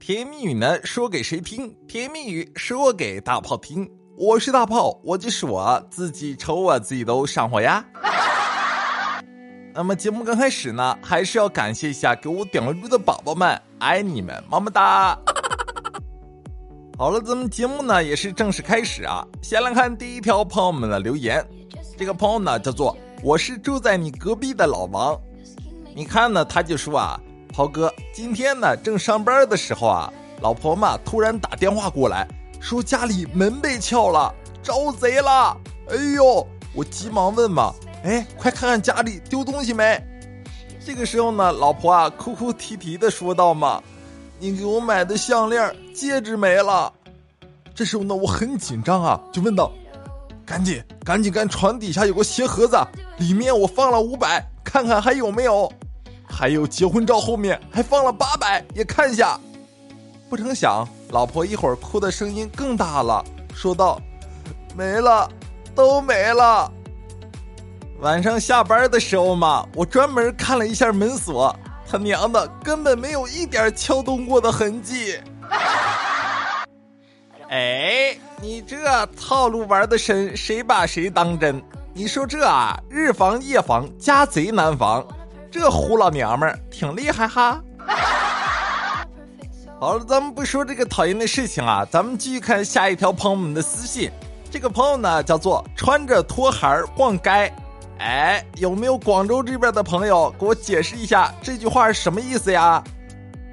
[0.00, 1.74] 甜言蜜语呢，说给谁听？
[1.88, 3.90] 甜言蜜语说给大炮听。
[4.16, 7.84] 我是大炮，我就是我自己抽我自己都上火呀。
[9.74, 15.18] 那么节目刚开始呢，还是要感谢一下给我点关注的宝宝们，爱你们，么么哒。
[16.96, 19.26] 好了，咱们节目呢也是正式开始啊。
[19.42, 21.44] 先来看第一条朋友们的留言，
[21.96, 25.20] 这个朋友呢叫做我是住在你隔壁的老王，
[25.94, 27.20] 你看呢他就说啊，
[27.52, 32.28] 涛哥今天呢正上班的时候啊，老婆嘛突然打电话过来，
[32.60, 35.56] 说家里门被撬了，招贼了。
[35.90, 37.74] 哎呦，我急忙问嘛，
[38.04, 40.00] 哎，快看看家里丢东西没？
[40.84, 43.82] 这个时候呢，老婆啊哭哭啼啼的说道嘛。
[44.40, 46.92] 你给我买的项链、戒指没了。
[47.74, 49.72] 这时候呢，我很紧张啊，就问道
[50.46, 52.76] ：“赶紧，赶紧看床底下有个鞋盒子，
[53.18, 55.72] 里面我放了五百，看看还有没有。
[56.38, 59.36] 还有结婚照后面还放了八百，也看一下。”
[60.30, 64.00] 不成想，老婆一会儿哭的声音更大了，说道
[64.76, 65.28] ：“没了，
[65.74, 66.70] 都没了。”
[67.98, 71.52] 晚上下班的时候嘛，我专门看了一下门锁。
[71.90, 75.18] 他娘的，根本没有一点撬动过的痕迹。
[77.50, 81.60] 哎，你这套路玩的深，谁把谁当真？
[81.94, 85.04] 你说这啊，日防夜防，家贼难防，
[85.50, 87.62] 这胡老娘们儿挺厉害哈。
[89.80, 94.10] 好了，咱们不说这个讨厌的事情啊，咱们继续看下一条朋友们的私信。
[94.50, 97.52] 这个朋友呢，叫做穿着拖鞋逛街。
[97.98, 102.82] 哎，有没有广州这边的朋友给我解释一下这句话是什么意思呀？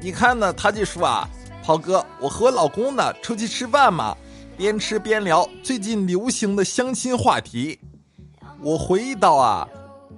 [0.00, 1.28] 你看呢，他就说啊，
[1.64, 4.16] 涛哥，我和我老公呢出去吃饭嘛，
[4.56, 7.78] 边吃边聊最近流行的相亲话题。
[8.60, 9.66] 我回忆到啊，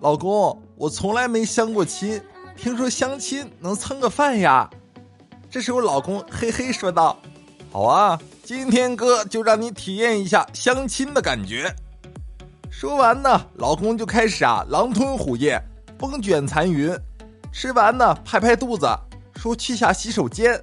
[0.00, 2.20] 老公，我从来没相过亲，
[2.56, 4.68] 听说相亲能蹭个饭呀。
[5.48, 7.16] 这时候老公嘿嘿说道
[7.70, 11.72] ：“好啊，今天哥就让你体验一下相亲的感觉。”
[12.68, 15.62] 说完呢，老公就开始啊狼吞虎咽，
[15.98, 16.92] 风卷残云。
[17.52, 18.88] 吃完呢，拍拍肚子，
[19.36, 20.60] 说去下洗手间。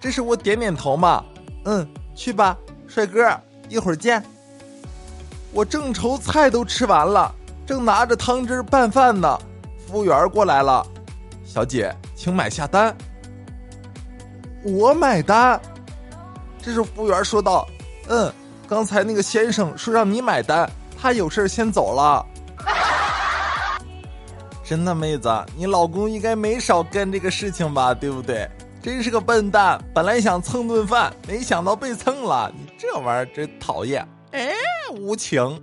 [0.00, 1.24] 这是我点点头嘛，
[1.64, 2.56] 嗯，去吧，
[2.86, 3.28] 帅哥，
[3.68, 4.22] 一会儿见。
[5.52, 7.34] 我正愁菜都吃完了，
[7.70, 9.38] 正拿着汤汁拌饭呢，
[9.86, 10.84] 服务员过来了，
[11.44, 12.92] 小姐，请买下单。
[14.64, 15.60] 我买单。
[16.60, 17.64] 这时服务员说道
[18.10, 18.28] ：“嗯，
[18.68, 20.68] 刚才那个先生说让你买单。”
[21.00, 22.26] 他有事先走了，
[24.64, 27.94] 真的妹子，你老公应该没少干这个事情吧？
[27.94, 28.50] 对不对？
[28.82, 32.52] 真是个笨蛋，本来想蹭顿饭，没想到被蹭了。
[32.52, 34.50] 你这玩意儿真讨厌，哎，
[34.98, 35.62] 无情。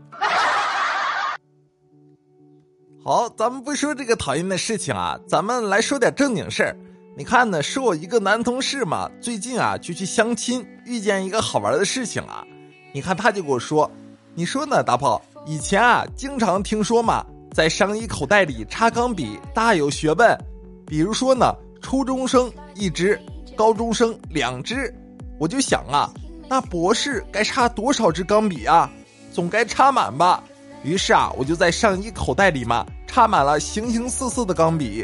[3.07, 6.75] 好，咱们不说这个讨厌的事情啊，咱们来说点正经事儿。
[7.15, 12.43] 你看呢，是我一个男同事嘛，最近啊就去相亲，遇见一个好玩的事情啊。
[12.91, 13.89] 你看他就跟我说。
[14.35, 15.21] 你说呢，大炮？
[15.45, 20.37] 以前啊，经常听说嘛，在上衣口袋里插钢笔大有学问。
[20.85, 23.17] 比如说呢，初中生一支，
[23.55, 24.93] 高中生两支。
[25.39, 26.11] 我就想啊，
[26.49, 28.91] 那博士该插多少支钢笔啊？
[29.31, 30.43] 总该插满吧。
[30.83, 32.85] 于是啊，我就在上衣口袋里嘛，
[33.17, 35.03] 插满了形形色色的钢笔。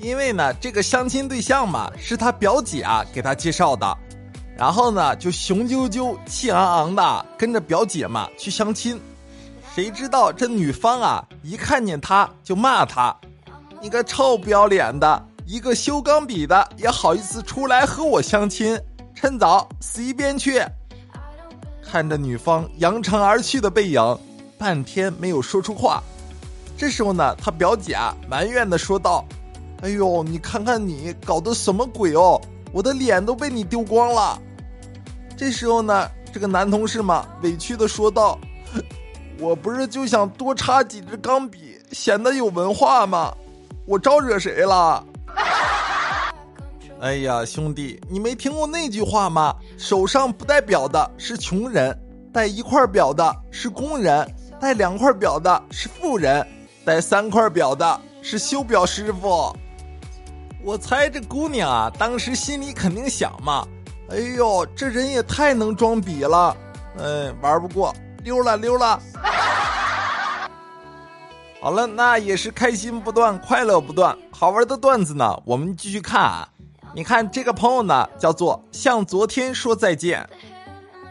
[0.00, 3.98] 因为呢，这个相亲对象嘛，是他表姐啊给他介绍的。
[4.56, 8.98] 然后呢，就雄赳赳、气昂昂的跟着表姐嘛去相亲，
[9.74, 13.14] 谁知道这女方啊一看见他就骂他
[13.78, 18.80] ：“你个臭不要脸的，一个修钢笔的也好意思出来和我相亲，
[19.14, 20.64] 趁早死一边去！”
[21.84, 24.18] 看着女方扬长而去的背影，
[24.56, 26.02] 半天没有说出话。
[26.76, 29.24] 这时候呢，他表姐啊埋怨的说道
[29.82, 32.40] ：“哎呦，你看看你搞的什么鬼哦！”
[32.72, 34.36] 我的脸都被你丢光了。
[35.36, 38.38] 这时候呢，这个男同事嘛，委屈的说道
[39.38, 43.32] ：“我不是就想多插几支钢笔，显得有文化吗？
[43.86, 45.04] 我招惹谁了？”
[47.00, 49.54] 哎呀，兄弟，你没听过那句话吗？
[49.76, 51.96] 手上不戴表的是穷人，
[52.32, 54.26] 戴一块表的是工人，
[54.58, 56.44] 戴两块表的是富人，
[56.84, 59.54] 带三块表的是修表师傅。
[60.62, 63.66] 我猜这姑娘啊，当时心里肯定想嘛
[64.10, 66.56] ：“哎呦，这人也太能装逼了，
[66.96, 69.00] 嗯，玩不过，溜了溜了。
[71.60, 76.48] ”好了，那也是开心不断，快乐不断，好玩的段子呢，我们继续看啊。
[76.94, 80.26] 你看这个朋友呢，叫做向昨天说再见，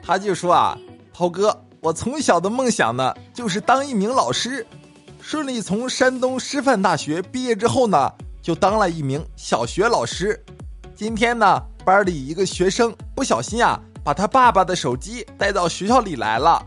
[0.02, 0.78] 他就说啊
[1.14, 4.66] ：“涛哥，我从小的梦想呢，就是当一名老师，
[5.26, 8.12] 顺利从山东师范大学毕业之后呢。”
[8.44, 10.38] 就当了一名小学老师，
[10.94, 16.62] 今天呢，班里一个学生不小心啊，把他爸爸的手机带到学校里来了。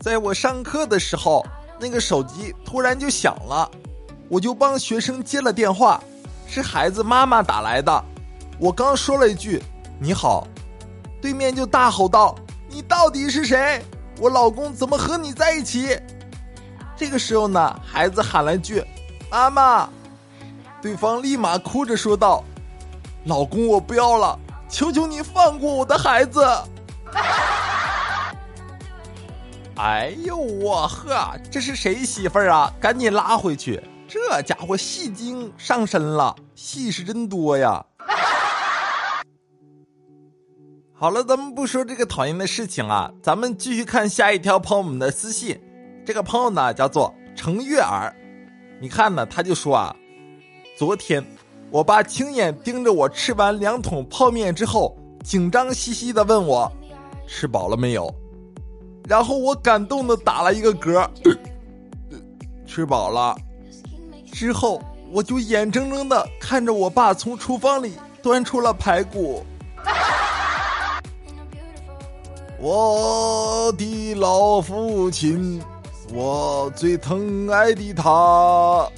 [0.00, 1.44] 在我上课的时候，
[1.78, 3.70] 那个手机突然就响了，
[4.30, 6.02] 我就帮学生接了电话，
[6.46, 8.04] 是孩子妈妈打来的。
[8.58, 9.62] 我刚说了一句
[10.00, 10.48] “你好”，
[11.20, 12.34] 对面就大吼道
[12.72, 13.82] ：“你到底是谁？
[14.18, 15.94] 我老公怎么和你在一起？”
[16.96, 18.84] 这个时候呢，孩子喊了句
[19.30, 19.88] ：“妈妈。”
[20.80, 22.42] 对方立马哭着说道
[23.26, 26.44] ：“老公，我不要了，求求你放过我的孩子。
[29.78, 32.72] ”哎呦我呵，这是谁媳妇儿啊？
[32.80, 33.82] 赶紧拉回去！
[34.06, 37.84] 这家伙戏精上身了，戏是真多呀。
[40.92, 45.60] 好了，咱们不说这个讨厌的事情啊，咱们继续看下一条朋友们的私信。
[46.04, 48.12] 这个朋友呢叫做程月儿，
[48.80, 49.94] 你看呢，他就说啊。
[50.76, 51.24] 昨天，
[51.70, 56.70] 我爸亲眼盯着我吃完两桶泡面之后，紧张兮兮的问我
[57.28, 58.12] ：“吃饱了没有？”
[59.06, 61.08] 然后我感动的打了一个嗝，
[62.66, 63.36] 吃饱了。
[64.32, 69.44] 之后我就眼睁睁的看着我爸从厨房里端出了排骨。
[72.58, 75.60] 我的老父亲，
[76.12, 78.88] 我最疼爱的他。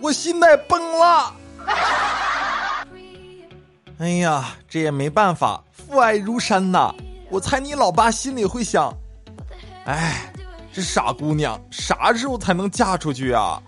[0.00, 1.34] 我心态崩了，
[3.98, 6.94] 哎呀，这也没办法，父爱如山呐。
[7.28, 8.94] 我猜你老爸心里会想，
[9.86, 10.32] 哎，
[10.72, 13.60] 这傻姑娘啥时候才能嫁出去啊？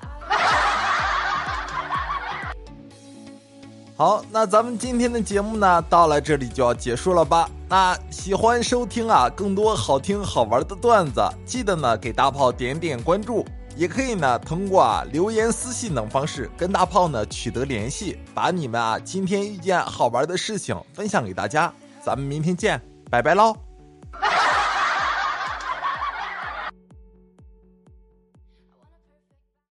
[3.99, 7.51] 好，那咱们今天的节目呢，到了这里就要结束了吧？
[7.69, 13.45] 那喜欢收听啊更多好听好玩的段子，记得呢给大炮点点关注。
[13.75, 21.73] 也可以呢，通过啊留言、私信等方式跟大炮呢取得联系，把你们啊今天遇见好玩的事情分享给大家。
[22.01, 22.81] 咱们明天见，
[23.11, 23.68] 拜拜喽。